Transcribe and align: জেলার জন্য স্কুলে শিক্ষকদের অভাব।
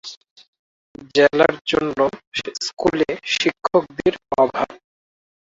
জেলার 1.15 1.53
জন্য 1.67 1.97
স্কুলে 2.61 3.09
শিক্ষকদের 3.33 4.13
অভাব। 4.37 4.69